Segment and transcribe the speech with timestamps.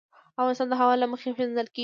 [0.39, 1.79] افغانستان د هوا له مخې پېژندل کېږي.